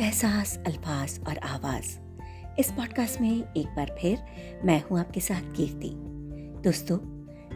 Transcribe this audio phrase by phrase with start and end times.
[0.00, 1.86] एहसास, अल्फाज और आवाज़।
[2.58, 4.18] इस पॉडकास्ट में एक बार फिर
[4.64, 5.90] मैं हूँ आपके साथ कीर्ति।
[6.64, 6.98] दोस्तों,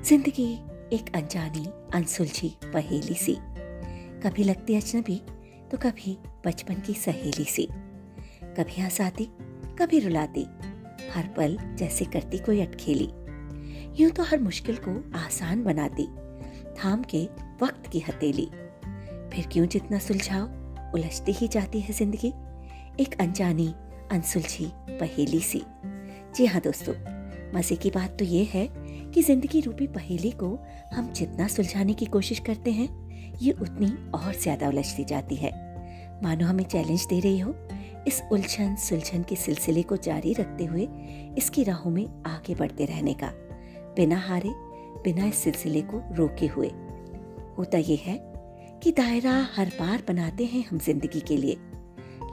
[0.03, 0.53] ज़िंदगी
[0.93, 3.37] एक अनजानी, अनसुलझी पहेली सी।
[4.22, 5.23] कभी लगती अजनबी
[5.70, 7.69] तो कभी बचपन की सहेली सी।
[8.45, 9.29] कभी हंसाती
[9.79, 10.47] कभी रुलाती।
[11.15, 13.11] हर पल जैसे करती कोई अटखेली।
[14.02, 16.06] यूँ तो हर मुश्किल को आसान बनाती।
[16.74, 17.24] थाम के
[17.62, 18.47] वक्त की हथेली।
[19.34, 20.63] फिर क्यों जितना सुलझाओ
[20.95, 22.33] उलझती ही जाती है ज़िंदगी।
[23.01, 23.66] एक अनजानी,
[24.12, 25.62] अनसुलझी पहेली सी।
[26.37, 26.95] जी हाँ दोस्तों,
[27.55, 28.66] मज़े की बात तो ये है
[29.15, 30.59] कि ज़िंदगी रूपी पहेली को
[30.95, 32.88] हम जितना सुलझाने की कोशिश करते हैं,
[33.43, 35.52] ये उतनी और ज़्यादा उलझती जाती है।
[36.23, 37.55] मानो हमें चैलेंज दे रही हो,
[38.07, 40.88] इस उलझन सुलझन के सिलसिले को जारी रखते हुए
[41.38, 43.30] इसकी राहों में आगे बढ़ते रहने का,
[43.97, 44.51] बिना हारे,
[45.05, 46.69] बिना इस सिलसिले को रोके हुए।
[47.59, 48.16] होता यह है
[48.84, 51.52] कि दायरा हर बार बनाते हैं हम ज़िंदगी के लिए।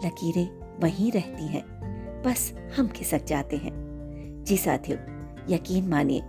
[0.05, 1.61] लकीरें वहीं रहती हैं,
[2.21, 3.71] बस हम खिसक जाते हैं।
[4.43, 4.97] जी साथियों,
[5.49, 6.21] यकीन मानिए,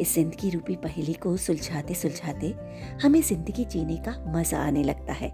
[0.00, 2.54] इस ज़िंदगी रूपी पहेली को सुलझाते सुलझाते
[3.02, 5.30] हमें ज़िंदगी जीने का मज़ा आने लगता है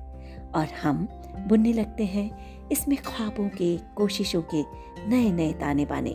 [0.55, 1.07] और हम
[1.49, 4.65] बुनने लगते हैं इसमें ख्वाबों के, कोशिशों के
[5.09, 6.15] नए नए ताने बाने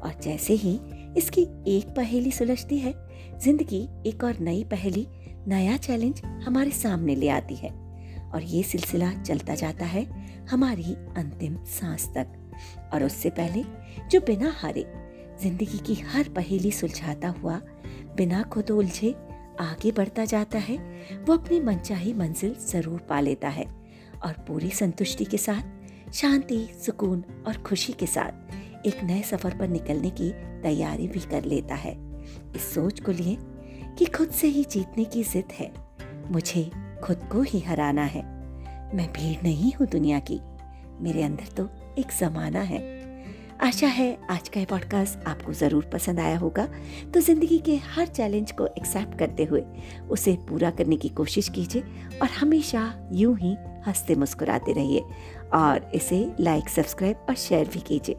[0.00, 0.78] और जैसे ही
[1.16, 2.94] इसकी एक पहेली सुलझती है,
[3.38, 5.06] ज़िंदगी एक और नई पहेली
[5.48, 7.70] नया चैलेंज हमारे सामने ले आती है।
[8.34, 10.04] और ये सिलसिला चलता जाता है
[10.50, 12.26] हमारी अंतिम सांस तक।
[12.94, 13.64] और उससे पहले,
[14.10, 14.86] जो बिना हारे,
[15.42, 17.60] ज़िंदगी की हर पहेली सुलझाता हुआ,
[18.16, 19.14] बिना खुद उलझे
[19.60, 20.76] आगे बढ़ता जाता है,
[21.22, 23.64] वो अपनी मनचाही मंजिल ज़रूर पा लेता है।
[24.24, 25.62] और पूरी संतुष्टि के साथ,
[26.12, 28.32] शांति, सुकून और खुशी के साथ,
[28.86, 30.30] एक नए सफ़र पर निकलने की
[30.62, 31.94] तैयारी भी कर लेता है।
[32.56, 33.36] इस सोच को लिए
[33.98, 35.72] कि खुद से ही जीतने की जिद है।
[36.30, 36.70] मुझे
[37.04, 38.22] खुद को ही हराना है।
[38.96, 40.40] मैं भीड़ नहीं हूँ दुनिया की।
[41.00, 43.00] मेरे अंदर तो एक जमाना है।
[43.60, 46.68] आशा है आज का ये पॉडकास्ट आपको ज़रूर पसंद आया होगा।
[47.14, 49.64] तो ज़िंदगी के हर चैलेंज को एक्सेप्ट करते हुए
[50.10, 51.82] उसे पूरा करने की कोशिश कीजिए
[52.22, 53.56] और हमेशा यूँ ही
[53.86, 55.00] हँसते मुस्कुराते रहिए।
[55.54, 58.16] और इसे लाइक सब्सक्राइब और शेयर भी कीजिए।